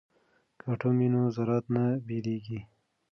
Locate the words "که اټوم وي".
0.59-1.07